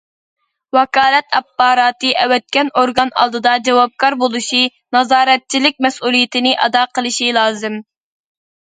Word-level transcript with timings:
ۋاكالەت 0.77 1.35
ئاپپاراتى 1.39 2.13
ئەۋەتكەن 2.23 2.71
ئورگان 2.81 3.13
ئالدىدا 3.19 3.53
جاۋابكار 3.69 4.19
بولۇشى، 4.25 4.63
نازارەتچىلىك 4.99 5.79
مەسئۇلىيىتىنى 5.89 6.59
ئادا 6.65 6.85
قىلىشى 6.99 7.35
لازىم. 7.41 7.81